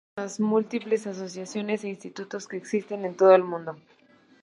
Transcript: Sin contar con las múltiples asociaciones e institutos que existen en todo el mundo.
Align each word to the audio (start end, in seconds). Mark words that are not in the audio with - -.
Sin 0.01 0.07
contar 0.07 0.15
con 0.15 0.25
las 0.25 0.39
múltiples 0.39 1.05
asociaciones 1.05 1.83
e 1.83 1.89
institutos 1.89 2.47
que 2.47 2.57
existen 2.57 3.05
en 3.05 3.15
todo 3.15 3.35
el 3.35 3.43
mundo. 3.43 3.77